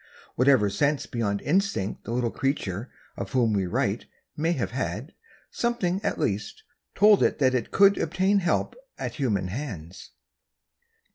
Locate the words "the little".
2.05-2.31